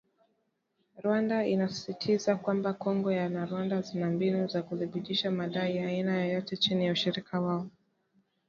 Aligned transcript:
Rwanda 1.03 1.35
inasisitiza 1.53 2.31
kwamba 2.43 2.69
“Kongo 2.81 3.09
na 3.33 3.41
Rwanda 3.49 3.75
zina 3.87 4.07
mbinu 4.13 4.39
za 4.53 4.59
kuthibitisha 4.67 5.27
madai 5.39 5.73
ya 5.77 5.85
aina 5.91 6.13
yoyote 6.21 6.53
chini 6.63 6.85
ya 6.85 6.93
ushirika 6.95 7.35
wao" 7.45 7.67